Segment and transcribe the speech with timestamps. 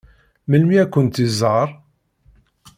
[0.49, 1.67] Melmi ad kent-iẓeṛ?